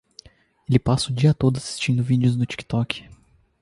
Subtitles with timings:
[0.67, 3.07] Ele passa o dia todo assistindo vídeos do TikTok.